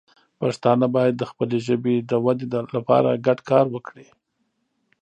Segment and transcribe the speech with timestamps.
[0.39, 4.07] پښتانه باید د خپلې ژبې د وده لپاره ګډ کار وکړي.